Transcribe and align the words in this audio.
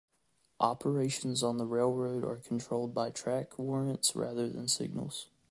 Operations 0.59 1.43
on 1.43 1.57
the 1.57 1.67
railroad 1.67 2.23
are 2.25 2.37
controlled 2.37 2.91
by 2.91 3.11
track 3.11 3.59
warrants 3.59 4.15
rather 4.15 4.49
than 4.49 4.67
signals. 4.67 5.27